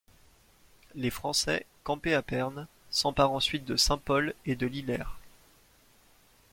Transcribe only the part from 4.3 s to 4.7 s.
et de